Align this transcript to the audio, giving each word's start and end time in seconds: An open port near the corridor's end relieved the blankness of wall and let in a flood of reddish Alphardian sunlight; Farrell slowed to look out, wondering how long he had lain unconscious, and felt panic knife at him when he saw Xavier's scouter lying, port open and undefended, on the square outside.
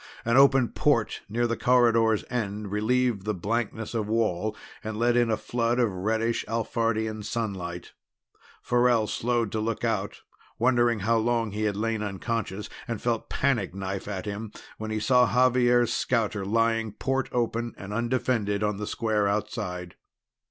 An 0.25 0.35
open 0.35 0.69
port 0.69 1.21
near 1.29 1.45
the 1.45 1.55
corridor's 1.55 2.25
end 2.27 2.71
relieved 2.71 3.23
the 3.23 3.35
blankness 3.35 3.93
of 3.93 4.07
wall 4.07 4.55
and 4.83 4.97
let 4.97 5.15
in 5.15 5.29
a 5.29 5.37
flood 5.37 5.77
of 5.77 5.91
reddish 5.91 6.43
Alphardian 6.47 7.21
sunlight; 7.21 7.91
Farrell 8.63 9.05
slowed 9.05 9.51
to 9.51 9.59
look 9.59 9.83
out, 9.83 10.23
wondering 10.57 11.01
how 11.01 11.17
long 11.17 11.51
he 11.51 11.65
had 11.65 11.77
lain 11.77 12.01
unconscious, 12.01 12.67
and 12.87 12.99
felt 12.99 13.29
panic 13.29 13.75
knife 13.75 14.07
at 14.07 14.25
him 14.25 14.51
when 14.79 14.89
he 14.89 14.99
saw 14.99 15.31
Xavier's 15.31 15.93
scouter 15.93 16.43
lying, 16.45 16.93
port 16.93 17.29
open 17.31 17.75
and 17.77 17.93
undefended, 17.93 18.63
on 18.63 18.77
the 18.77 18.87
square 18.87 19.27
outside. 19.27 19.97